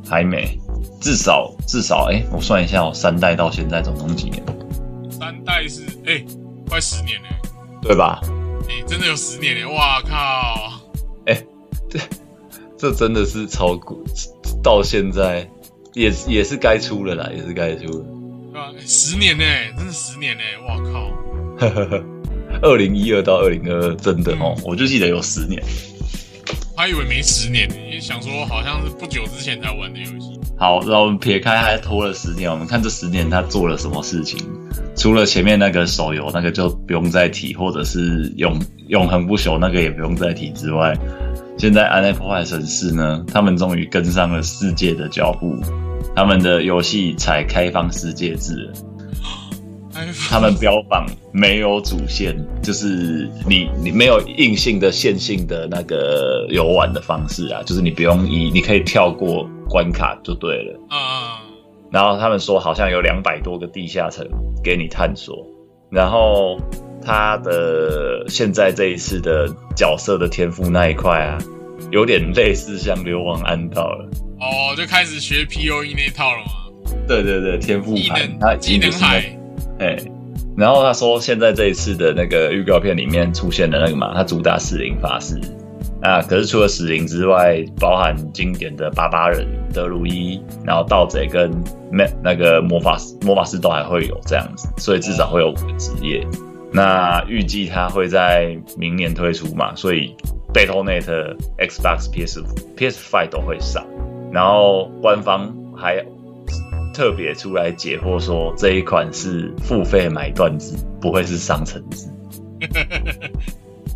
[0.08, 0.58] 还没，
[1.02, 4.44] 至少至少，哎、我算一下我，三代到现在总共几年，
[5.10, 6.24] 三代是哎、
[6.70, 7.28] 快十年了、
[7.82, 8.22] 对吧？
[8.70, 10.82] 哎、真的有十年嘞、哇靠！
[11.26, 11.44] 哎
[12.78, 14.04] 这真的是炒股
[14.64, 15.48] 到现在
[15.94, 18.06] 也是也是该出了啦，也是该出了。
[18.52, 19.44] 对吧、欸十年呢、
[19.78, 21.12] 真是十年呢、哇靠！
[22.64, 25.62] 二零一二到二零二二，真的哦，我就记得有十年。
[26.76, 30.31] 我还以为没十年呢、想说好像是不久之前才玩的游戏。
[30.62, 34.40] 好，让我们撇开还拖了十年，我们看这十年他做了什么事情。
[34.96, 40.96] 除了前面那个手游那个就不用再提，或者是永永恒不朽那个也不用再提之外，
[41.58, 45.58] 现在《暗黑破坏神四》呢，他们终于跟上了世界的脚步，
[46.16, 48.72] 他们的游戏才开放世界制
[50.30, 60.78] 他们标榜没有主线，就是你你没有硬性的线性的那个游玩的方式啊，就是你不用一你可以跳过关卡就对了。
[60.92, 61.00] 嗯、
[61.90, 64.28] 然后他们说好像有两百多个地下城
[64.62, 65.48] 给你探索，
[65.90, 66.60] 然后
[67.02, 71.38] 他的现在这一次的角色的天赋那一块啊，
[71.90, 74.10] 有点类似像流亡暗道了。
[74.42, 76.52] 哦，就开始学 P O E 那一套了吗，
[77.08, 79.24] 对对对，天赋技盘，他能技能海，
[79.80, 79.98] 哎，
[80.58, 85.40] 然后他说现在这一次的那个预告片里面出现的那个嘛，他主打四零法师。
[86.02, 91.52] 啊，可是除了死灵之外，包含经典的巴巴人、德鲁伊，然后盗贼跟
[91.92, 96.26] 那那个魔法师、魔法师都还会有这样子，所以至少会有五个职业。
[96.74, 100.16] 那预计它会在明年推出嘛，所以
[100.54, 102.44] Battle.net、Xbox、PS、
[102.78, 103.86] PS5 都会上。
[104.32, 106.04] 然后官方还
[106.94, 112.08] 特别出来解惑说，这一款是付费买断制，不会是商城制。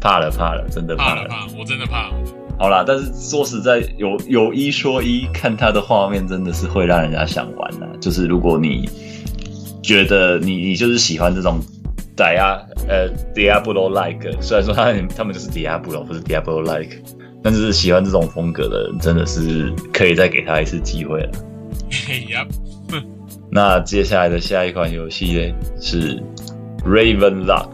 [0.05, 1.27] 怕了怕了，真的怕了。
[1.27, 2.11] 怕我真的怕。
[2.59, 8.87] 好啦，但是说实在，有有一说一，看他的画面真的是会让人家想玩呐、就是如果你
[9.81, 11.59] 觉得你你就是喜欢这种
[12.15, 16.97] dia 呃 Diablo like，虽然说他们他们就是 Diablo 不是 Diablo like，
[17.41, 21.31] 但是喜欢这种风格的人真的是可以再给他一次机会了。
[23.49, 26.21] 那接下来的下一款游戏呢是
[26.85, 27.69] Raven Lock，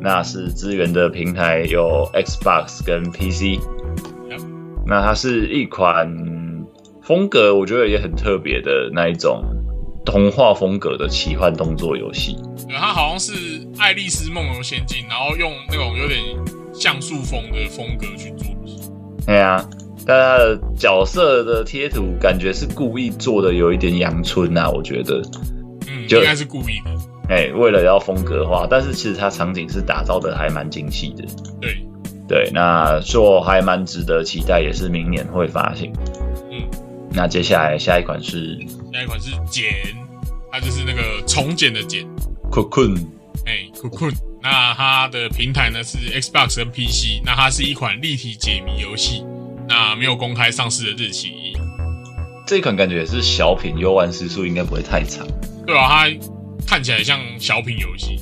[0.00, 3.60] 那是资源的平台有 Xbox 跟 PC。
[4.86, 6.08] 那它是一款
[7.02, 9.44] 风格，我觉得也很特别的那一种
[10.04, 12.36] 童话风格的奇幻动作游戏。
[12.66, 13.32] 对它好像是
[13.78, 16.20] 《爱丽丝梦游仙境》，然后用那种有点
[16.72, 19.26] 像素风的风格去做的。
[19.26, 19.62] 对啊、
[20.06, 25.20] 但它的角色的贴图感觉是故意做的有一点阳春啊，我觉得。
[25.86, 26.90] 嗯，就应该是故意的。
[27.28, 31.24] 哎，为了要风格化，但是其实它场景是打造的还蛮精细的。
[31.60, 31.76] 对，
[32.26, 35.92] 对，那就还蛮值得期待，也是明年会发行。
[36.50, 36.66] 嗯，
[37.10, 38.58] 那接下来下一款是
[38.92, 39.72] 下一款是茧，
[40.50, 42.06] 它就是那个重茧的茧。
[42.50, 42.96] Cocoon，
[43.44, 44.14] 哎，Cocoon。
[44.40, 49.22] 那它的平台呢是 Xbox 跟 PC，那它是一款立体解谜游戏，
[49.68, 51.52] 那没有公开上市的日期。
[52.46, 55.26] 这一款感觉也是小品，游玩时速应该不会太长。
[55.66, 56.08] 对啊，它
[56.68, 58.20] 看起来像小品游戏，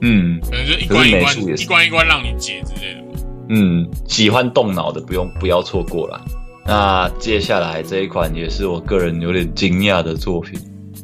[0.00, 0.40] 嗯。
[0.42, 3.00] 可能就一关一关一关一关让你解之类的。
[3.02, 3.20] 吧。
[3.50, 6.20] 嗯，喜欢动脑的不用不要错过了。
[6.66, 10.58] 那接下来这一款也是我个人有点惊讶的作品，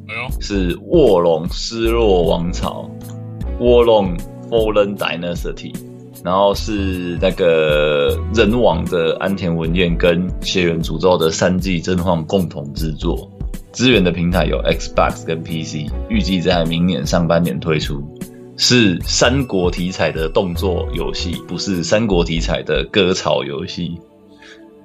[0.09, 2.91] 哎呦，是《卧龙失落王朝》
[3.65, 4.15] （卧龙
[4.51, 5.73] Fallen Dynasty），
[6.23, 13.31] 然后是那个人王的安田文彦跟血缘诅咒的三季真晃共同制作，
[13.75, 18.03] 支援的平台有 Xbox 跟 PC，预计在明年上半年推出。
[18.57, 23.99] 是三国题材的动作游戏，不是三国题材的割草游戏。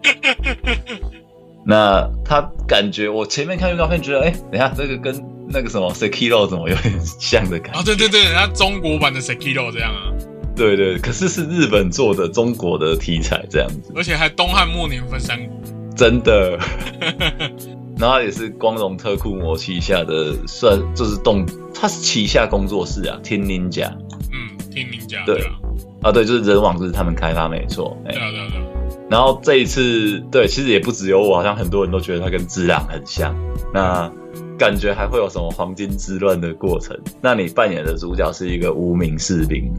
[1.64, 7.80] 那他感觉，我前面看预告片觉得，哎、等一下这个跟那个什么 Sekiro 怎么有点像的感觉？
[7.80, 10.10] 哦，对对对，他中国版的 Sekiro 这样啊，
[10.56, 15.56] 对对，可是是日本做的中国的题材这样子，而且还东汉末年分三国。
[15.96, 16.58] 真的。
[18.00, 23.98] 然后也是光荣特库摩旗下的，算就是动，它是旗下工作室啊，天 ninja 甲
[24.32, 25.52] 嗯，听您讲，对对啊，
[26.04, 28.66] 啊，对，就是人网就是他们开发没错，哎、对啊，对啊，对啊。
[29.10, 33.36] 然后这一次，对，其实也不只有我，好像很多人都觉得它跟《之狼》很像。
[33.74, 34.10] 那
[34.58, 36.98] 感觉还会有什么黄金之乱的过程？
[37.22, 39.74] 那你扮演的主角是一个无名士兵，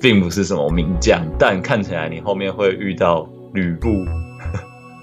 [0.00, 3.88] 并不是什么名将，但看起来你后面会遇到吕布。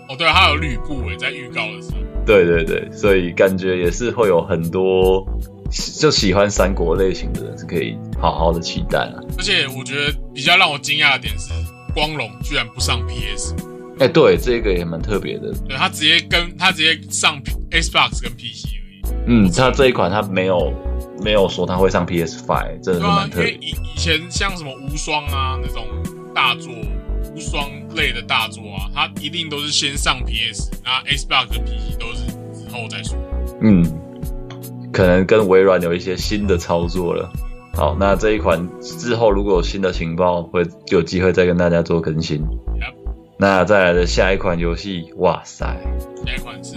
[0.09, 1.97] 哦，对啊，它有吕布诶，在预告的时候。
[2.25, 5.25] 对对对，所以感觉也是会有很多
[5.99, 9.15] 就喜欢三国类型的人是可以好好的期待啊。
[9.37, 11.51] 而且我觉得比较让我惊讶的点是，
[11.93, 13.55] 光荣居然不上 PS，
[13.99, 15.51] 哎，对，这个也蛮特别的。
[15.67, 17.39] 对他直接跟他直接上
[17.71, 19.13] Xbox 跟 PC 而已。
[19.27, 20.73] 嗯，他这一款他没有
[21.23, 23.51] 没有说他会上 PS Five，真的蛮，特别。
[23.51, 25.85] 因为以以前像什么无双啊那种
[26.33, 26.71] 大作，
[27.39, 33.17] 无双类的大作啊，它一定都是先上 PS，那 Xbox 跟 PC 都是之后再说。
[33.61, 33.81] 嗯，
[34.91, 37.31] 可能跟微软有一些新的操作了。
[37.75, 42.41] 好，那这一款之后如果有新的情报，会有机会再跟大家做更新。
[42.41, 42.93] Yep
[43.37, 45.65] 那再来的下一款游戏，哇塞，
[46.25, 46.75] 下一款是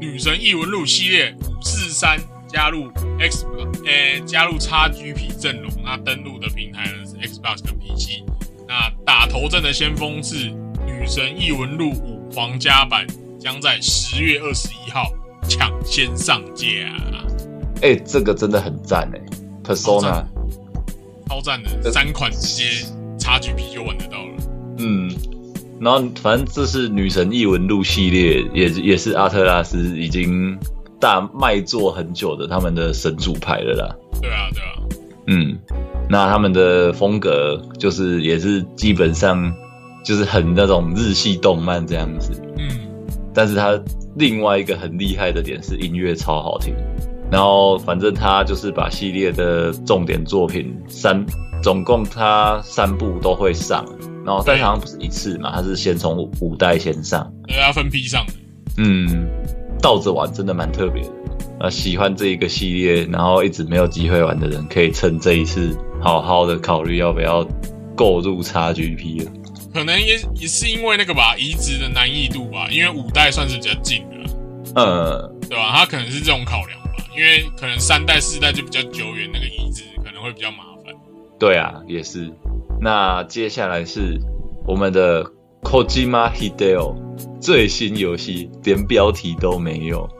[0.00, 2.18] 女女神异闻录系列五四三
[2.48, 2.90] 加入
[3.20, 3.46] X
[3.84, 8.22] 呃加入 XGP 阵容，那登录的平台呢是 Xbox 跟 PC。
[8.68, 10.50] 那打头阵的先锋是
[10.86, 13.06] 女神异闻录五皇家版，
[13.40, 15.10] 将在十月二十一号
[15.48, 16.66] 抢先上架，
[17.80, 19.20] 哎、这个真的很赞哎
[19.64, 20.22] ，Persona，
[21.30, 22.64] 超赞的，三款直接
[23.18, 24.36] XGP 就玩得到了。
[24.76, 25.10] 嗯，
[25.80, 30.58] 然后反正这是女神异闻录系列，也也是阿特拉斯已经
[31.00, 33.96] 大卖座很久的他们的神主牌了啦。
[34.20, 34.78] 对啊，对啊，
[35.28, 35.58] 嗯，
[36.08, 39.52] 那他们的风格就是也是基本上
[40.02, 42.68] 就是很那种日系动漫这样子，嗯，
[43.34, 43.78] 但是他
[44.16, 46.74] 另外一个很厉害的点是音乐超好听。
[47.30, 51.22] 然后反正他就是把系列的重点作品三，
[51.62, 53.84] 总共他三部都会上，
[54.24, 58.32] 然后但是好像不是一次嘛，他是先从五五代先上，对啊分批上的。
[58.78, 59.28] 嗯，
[59.82, 61.10] 倒着玩真的蛮特别的。
[61.60, 67.46] 呃，喜欢这一个系列，然后一直没有机会玩的人，可以趁这一次好好的考虑要不要
[67.96, 69.32] 购入 XGP 了。
[69.74, 74.30] 可能也也是因为那个吧，移植的难易度吧，因为五代算是比较近的啦，
[74.76, 75.72] 呃，对吧？
[75.74, 80.94] 它可能是这种考量吧，因为可能三代、四代就比较久远，那个移植可能会比较麻烦。
[81.38, 82.32] 对啊，也是。
[82.80, 84.18] 那接下来是
[84.64, 85.24] 我们的
[85.62, 86.94] Kojima Hideo
[87.40, 90.17] 最新游戏，连标题都没有，你、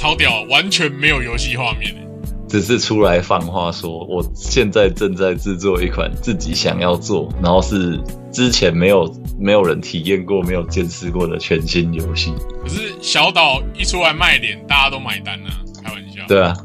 [0.00, 2.06] 超屌，完全没有游戏画面欸
[2.48, 8.00] 只是出来放话说，我现在正在制作一款自己想要做，然后是
[8.32, 12.32] 之前没有没有人体验过、没有见识过的全新游戏。
[12.62, 15.52] 可是小岛一出来卖脸，大家都买单啊，
[15.84, 16.22] 开玩笑。
[16.26, 16.56] 对啊，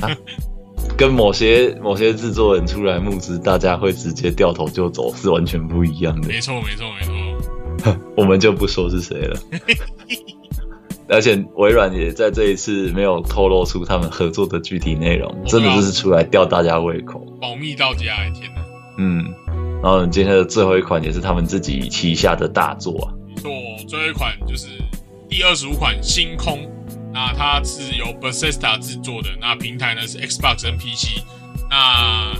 [0.00, 0.16] 啊
[0.96, 6.28] 跟某些某些制作人出来募资，大家会直接掉头就走，是完全不一样的。
[6.28, 7.96] 没错，没错，没错。
[8.16, 9.38] 我们就不说是谁了。
[11.08, 17.24] 而且微软也在这一次没有透露出他们合作的具体内容，真的就是出来吊大家胃口。
[17.40, 18.64] 保密到家，哎天哪！
[18.98, 19.24] 嗯，
[19.82, 23.14] 然后今天的最后一款也是他们自己旗下的大作啊。
[23.28, 23.50] 没错，
[23.86, 24.66] 最后一款就是
[25.28, 26.58] 第二十五款《星空》，
[27.12, 31.22] 那它是由 Bethesda 制作的，那平台呢是 Xbox 跟 PC。
[31.70, 32.34] 那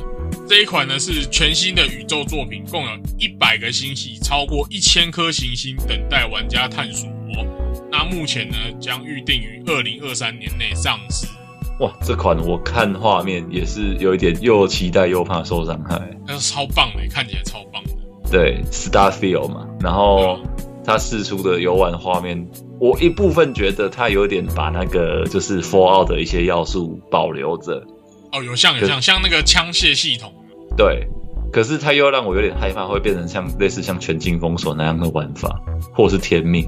[0.49, 7.09] 这一款呢是全新的宇宙作品，共有一百个星系，超过一千颗行星等待玩家探索。
[7.91, 11.27] 那目前呢将预定于二零二三年内上市。
[11.81, 16.01] 哇，这款我看画面也是有一点又期待又怕受伤害。
[16.27, 17.91] 那是超棒的，看起来超棒的。
[18.31, 20.41] 对，Starfield 嘛，然后
[20.85, 22.49] 它试出的游玩画面，
[22.81, 27.87] 我一部分觉得它有点把那个就是 Fallout 的一些要素保留着，
[28.33, 30.33] 哦，有像有像像那个枪械系统，
[30.77, 31.07] 对，
[31.53, 35.61] 可是它又让我有点害怕，会变成像类似像全境封锁那样的玩法，
[35.95, 36.67] 或是天命。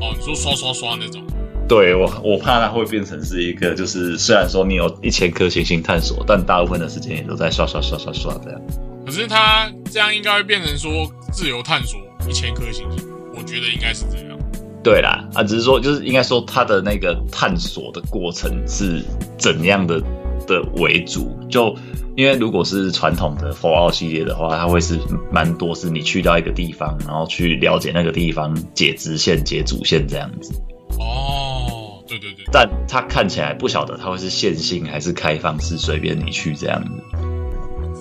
[0.00, 1.22] 哦，你说刷刷刷那种，
[1.68, 8.60] 对我，我怕它会变成是一个，就是虽然说你有一千颗行星探索，但大部分的时间也都在刷刷刷刷刷这样。
[9.04, 13.04] 可是它这样应该会变成说自由探索一千颗星星，
[13.34, 14.38] 我觉得应该是这样。
[14.82, 19.02] 对啦，啊，只是说就是应该说它的那个探索的过程是
[19.38, 20.02] 怎样的
[20.46, 21.74] 的为主，就
[22.16, 24.98] 因为如果是传统的 Fallout 系列的话，它会是
[25.30, 30.52] 蛮多是你去到一个地方，然后去了解那个地方解支线、解主线这样子。
[30.98, 36.90] 哦，对对对，但它看起来不晓得它会是线性还是开放式，随便你去这样子。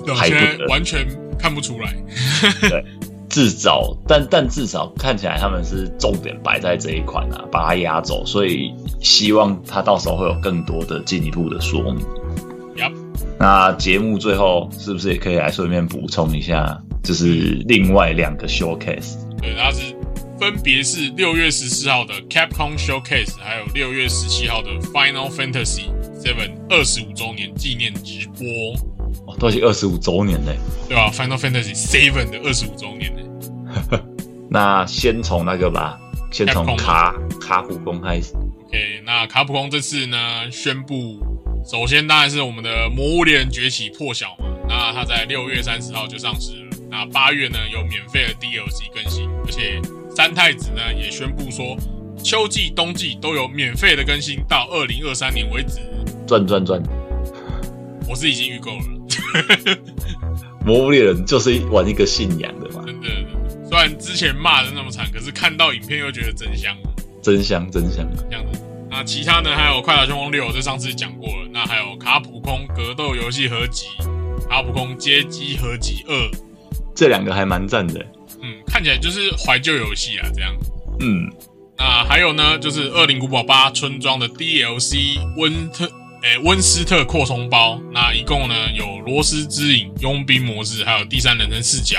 [0.06, 1.08] 对，还不完全
[1.40, 1.96] 看不出来。
[2.68, 2.84] 对，
[3.30, 12.06] 至少，但但至少看起来他们是重点摆在这一款啊，把它压走，所以希望它到时候会有更多的进一步的说明。
[13.42, 19.16] 那节目最后是不是也可以来顺便补充一下，就是另外两个 showcase？
[19.42, 19.96] 对，它是
[20.40, 25.90] 分别是六月十四号的 Capcom Showcase，还有六月十七号的 Final Fantasy
[26.24, 28.46] Seven 二十五周年纪念直播，
[29.26, 30.56] 哦、都已经二十五周年嘞。
[30.88, 34.00] 对吧？Final Fantasy Seven 的二十五周年呢。
[34.52, 36.00] 那先从那个吧，
[36.32, 38.36] 先从卡卡普空开始。
[38.68, 40.18] OK，那卡普空这次呢
[40.52, 41.20] 宣布，
[41.66, 46.78] 首先当然是我们的《魔物猎人崛起》破晓嘛，那它在六月三十号就上市了。
[46.90, 49.82] 那八月呢有免费的 DLC 更新，而且
[50.16, 51.78] 三太子呢也宣布说，
[52.24, 55.80] 秋季、冬季都有免费的更新，到二零二三年为止。
[56.28, 56.82] 赚赚赚，
[58.10, 58.84] 我是已经预购了，
[60.66, 63.08] 魔物猎人就是玩一个信仰的嘛，真的。
[63.70, 66.76] 虽然之前骂的那么惨，可是看到影片又觉得真香，
[67.22, 68.06] 真香真香。
[68.30, 68.61] 这样子。
[68.92, 69.56] 那其他呢？
[69.56, 71.48] 还有《快打旋风六》，这上次讲过了。
[71.50, 73.86] 那还有卡普空格斗游戏合集、
[74.50, 76.14] 卡普空街机合集二，
[76.94, 78.06] 这两个还蛮赞的。
[78.42, 80.54] 嗯，看起来就是怀旧游戏啊，这样。
[81.00, 81.32] 嗯，
[81.78, 85.86] 那还有呢，就是《恶灵古堡八村庄》的 DLC 温特
[86.24, 91.98] 诶温斯特扩充包，那一共呢有罗斯之影、佣兵模式，还有第三人称视角。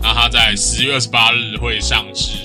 [0.00, 2.38] 那它在十月二十八日会上市。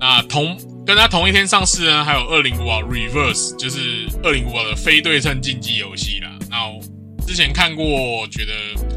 [0.00, 0.56] 那同
[0.90, 6.28] 跟它同一天上市呢，还有《恶灵古堡 Reverse》，就是《恶灵古堡》的非对称竞技游戏啦。
[6.50, 6.80] 那我
[7.24, 8.52] 之前看过，觉得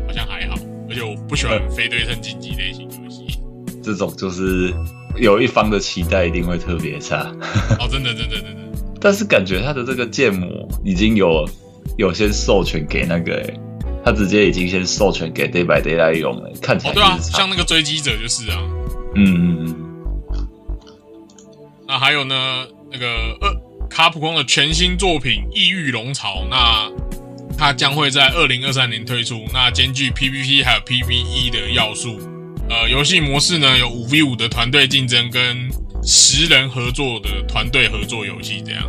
[0.07, 0.55] 好像还好，
[0.89, 3.39] 而且我不喜欢非对称竞技类型游戏。
[3.83, 4.73] 这种就是
[5.17, 7.31] 有一方的期待一定会特别差。
[7.79, 8.61] 哦，真的，真的，真的。
[8.99, 11.47] 但是感觉他的这个建模已经有
[11.99, 13.59] 有先授权给那个、欸，
[14.03, 18.57] 他直接已经先授权给 Day by Day 来用了、看起哦，来对啊，像那个追击者就是啊。
[19.15, 19.82] 嗯嗯嗯，
[21.93, 23.05] 那还有呢，那个
[23.39, 26.89] 呃，卡普空的全新作品《异域龙巢》，那
[27.55, 32.17] 它将会在二零二三年推出，那兼具 PVP 还有 PVE 的要素。
[32.67, 35.69] 呃，游戏模式呢有五 v 五的团队竞争跟
[36.01, 38.83] 十人合作的团队合作游戏，这样。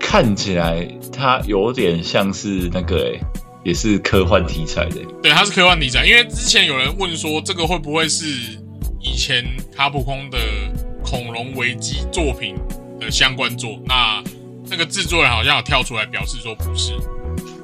[0.00, 3.20] 看起来它有点像是那个、欸，
[3.64, 8.26] 也是科幻题材的、对，它是科幻题材，因为之前有人问说，这个会不会是
[9.00, 9.44] 以前
[9.76, 10.38] 卡普空的
[11.08, 12.54] 恐龙危机作品
[13.00, 13.78] 的相关作？
[13.86, 14.22] 那
[14.70, 16.92] 那个制作人好像有跳出来表示说不是。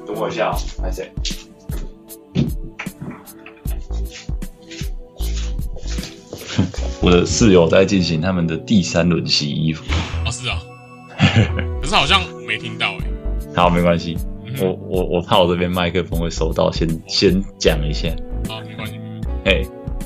[0.07, 1.11] 等我一下、哦，还谁？
[7.01, 9.83] 我的室友在进行他们的第三轮洗衣服。
[10.25, 10.59] 哦，是啊，
[11.81, 13.03] 可是好像没听到诶、
[13.55, 14.17] 好，没关系，
[14.47, 18.09] 嗯我我我怕我这边麦克风会收到，先先讲一下。
[18.47, 18.99] 好，没关系。
[19.45, 19.61] 哎，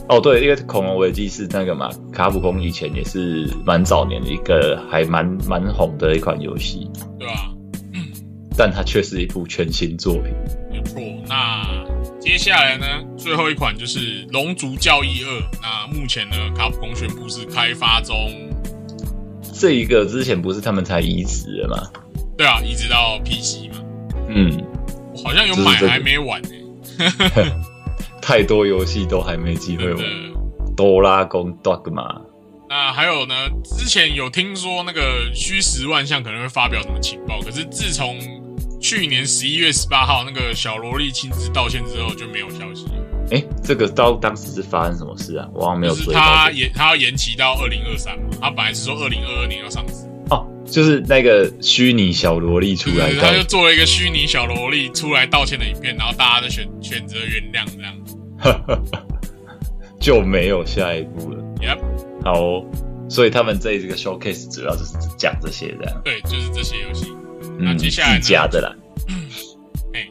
[0.09, 6.89] 哦对，因为恐龙危机是那个嘛，卡普空以前也是蛮早年的一个还蛮蛮红的一款游戏，
[7.19, 7.51] 对啊，
[7.93, 8.07] 嗯、
[8.57, 10.33] 但它却是一部全新作品。
[10.71, 10.99] 没错。
[11.27, 11.63] 那
[12.19, 12.85] 接下来呢，
[13.15, 13.99] 最后一款就是
[14.31, 15.29] 《龙族教义二》。
[15.61, 18.15] 那目前呢，卡普空宣布是开发中。
[19.53, 21.77] 这一个之前不是他们才移植的吗？
[22.35, 23.83] 对啊，移植到 PC 嘛，
[24.29, 24.57] 嗯，
[25.13, 26.49] 我好像有买还没玩呢、
[28.29, 30.05] 太多游戏都还没机会玩。
[30.77, 32.21] 哆啦公 Dogma，
[32.69, 33.33] 那还有呢？
[33.63, 38.19] 之前有听说那个虚实万象可能会发表什么情报，可是自从
[38.79, 42.91] 去年十一月十八号那个小萝莉亲自道歉之后，就没有消息了。
[43.31, 45.47] 哎，这个到当时是发生什么事啊？
[45.51, 46.59] 我好像没有就是追到他这个。
[46.59, 57.91] 延他要延期到二零二三嘛，他本来是说二零二二年要上市，哦，就是那个虚拟小萝莉出来他就做了一个虚拟小萝莉出来道歉的影片，然后大家就选选择原谅这样。
[59.99, 61.43] 就没有下一步了。
[61.61, 61.79] Yep，
[62.23, 62.65] 好哦、
[63.09, 66.01] 所以他们这一个 showcase 主要就是讲这些的。
[66.03, 67.13] 对，就是这些游戏。
[67.59, 68.75] 那嗯，接下来呢自家的啦。
[69.93, 70.07] 哎，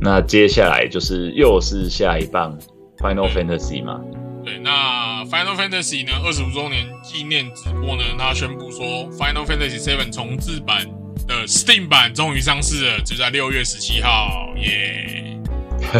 [0.00, 2.56] 那接下来就是又是下一棒
[2.98, 4.00] Final Fantasy 嘛？
[4.44, 10.86] 对，那 Final Fantasy 呢，二十五周年纪念直播呢，他宣布说 Final Fantasy Seven 重置版
[11.26, 15.13] 的 Steam 版终于上市了，就在六月十七号，耶、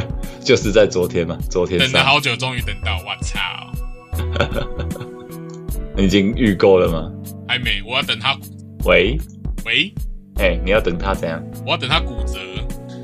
[0.45, 3.38] 就是在昨天嘛，昨天等了，好久，终于等到，我操，
[5.97, 7.11] 你已经预购了吗？
[7.49, 8.36] 还没，我要等他，
[8.84, 9.16] 喂，
[9.64, 9.92] 喂，
[10.36, 11.42] 哎、你要等他怎样？
[11.64, 12.38] 我要等他骨折，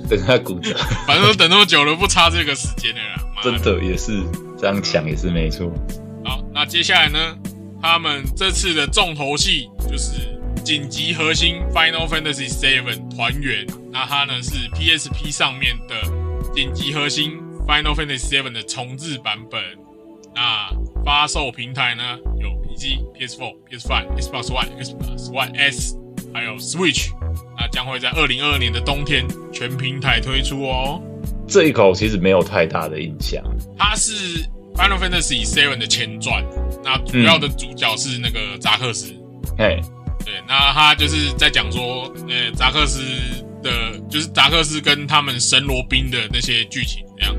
[0.09, 0.77] 等他骨折，
[1.07, 4.23] 反正都等那么久了，不差这个时间的啦，妈真的也是
[4.59, 5.73] 这样想也是没错。
[6.25, 7.19] 好，那接下来呢？
[7.83, 10.21] 他们这次的重头戏就是
[10.63, 13.67] 紧急核心 Final Fantasy VII 团圆。
[13.91, 15.95] 那它呢是 PSP 上面的
[16.55, 19.61] 紧急核心 Final Fantasy VII 的重置版本。
[20.35, 20.71] 那
[21.05, 22.03] 发售平台呢
[22.41, 25.97] 有 PC、PS4、PS5、Xbox One、Xbox One S，
[26.33, 27.11] 还有 Switch。
[27.59, 31.03] 那将会在二零二二年的冬天全平台推出哦。
[31.47, 33.43] 这一口其实没有太大的印象。
[33.77, 34.43] 它是
[34.75, 36.45] Final Fantasy VII 的前传，
[36.85, 39.13] 那主要的主角是那个扎克斯。
[39.59, 39.81] 嘿，
[40.25, 43.03] 对，那他就是在讲说，呃，扎克斯
[43.63, 43.71] 的，
[44.09, 47.35] 就是达克斯跟他们神罗宾的那些剧情这样。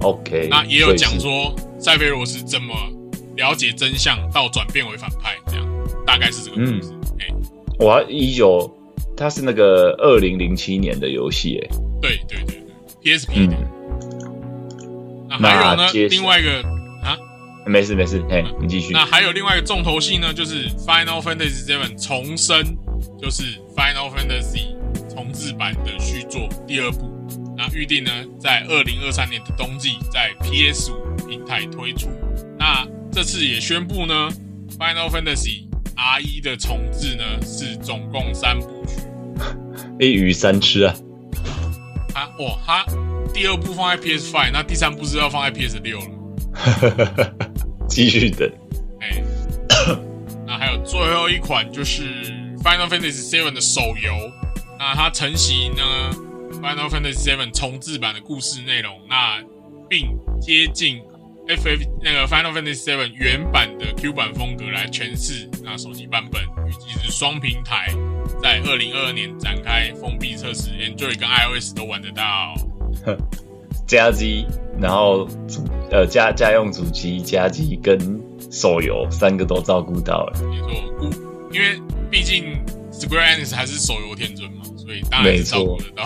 [0.00, 2.74] OK，那也有讲说塞菲罗斯怎么
[3.36, 5.66] 了解真相到转变为反派，这样
[6.06, 6.92] 大概是这个故事。
[7.20, 7.26] 哎、
[7.78, 8.70] 我还一九，
[9.16, 12.60] 它是那个二零零七年的游戏，哎，对对对
[13.02, 13.56] 对，PSP 的。
[13.56, 16.62] 嗯，那还有呢另外一个
[17.02, 17.16] 啊，
[17.64, 19.06] 没事没事，哎，你继续那。
[19.06, 22.76] 还有另外一个重头戏呢，就是 Final Fantasy VII 重生，
[23.20, 23.44] 就是
[23.76, 24.74] Final Fantasy
[25.32, 27.10] 重置版的续作第二部。
[27.56, 32.08] 那预定呢，在二零二三年的冬季在 PS 五平台推出。
[32.58, 34.30] 那这次也宣布呢
[34.78, 35.66] ，Final Fantasy
[35.96, 38.96] R 一的重置呢是总共三部曲。
[39.98, 40.94] 一鱼三吃啊，
[42.14, 42.84] 啊哇，它
[43.32, 47.34] 第二部放在 PS Five，那第三部是要放在 PS 六了。
[47.88, 48.50] 继续等。
[49.00, 49.22] 哎，
[50.46, 52.02] 那还有最最后一款就是
[52.62, 54.12] Final Fantasy VII 的手游，
[54.82, 56.10] 那它承袭呢
[56.60, 59.40] Final Fantasy VII 重置版的故事内容，那
[59.88, 61.00] 并接近
[61.46, 65.48] FF 那个 Final Fantasy VII 原版的 Q 版风格来诠释。
[65.62, 67.94] 那手机版本预计是双平台，
[68.42, 72.52] 在二零二二年展开封闭测试，Android 跟 iOS 都玩得到。
[73.86, 74.44] 加机，
[74.80, 78.20] 然后主呃家家用主机、加机跟
[78.50, 80.40] 手游三个都照顾到了。
[80.42, 80.68] 没错，
[80.98, 81.04] 故
[81.54, 81.80] 因为
[82.10, 86.04] 毕竟 Square Enix 还是手游天尊嘛，所以当然是照顾得到。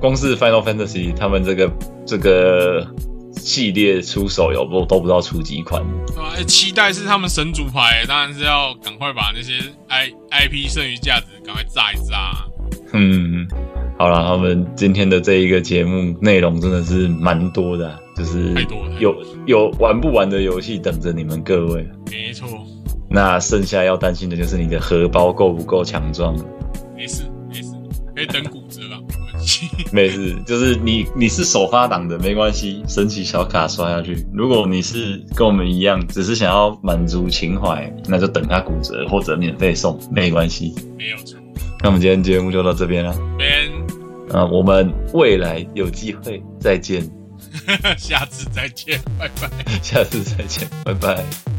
[0.00, 1.72] 光是 Final Fantasy 他们这个
[2.06, 2.86] 这个
[3.32, 5.82] 系列出手游不都不知道出几款。
[6.06, 9.54] 对吧、欸期待是他们神主牌，当然是要赶快把那些
[9.88, 12.46] I IP 剩余价值赶快炸一炸。
[12.92, 13.48] 嗯，
[13.98, 18.54] 好了，我们今天的这一个节目内容真的是蛮多的啊、就是
[18.98, 19.14] 有
[19.46, 21.88] 有玩不完的游戏等着你们各位。
[22.10, 22.48] 没错，
[23.08, 26.36] 那剩下要担心的就是你的荷包够不够强壮。
[26.94, 27.22] 没事，
[28.14, 29.68] 可以等骨折吧，没关系。
[29.92, 34.26] 没事，就是你你是首发党的没关系，神奇小卡刷下去。
[34.32, 40.74] 如果你是跟我们一样，只是想要满足情怀，那就等它骨折或者免费送，没关系。
[40.96, 41.38] 没有错。
[41.82, 43.70] 那我们今天节目就到这边了，边
[44.30, 47.02] 啊，我们未来有机会再见，
[47.98, 49.50] 下次再见，拜拜。
[49.82, 51.51] 下次再见，拜拜。